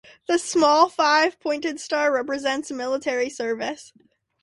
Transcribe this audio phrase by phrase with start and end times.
[0.25, 3.93] The small five pointed star represents military service.